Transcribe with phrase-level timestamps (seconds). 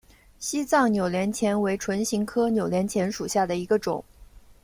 [0.39, 4.03] 西藏扭连钱为唇形科扭连钱属下的一个种。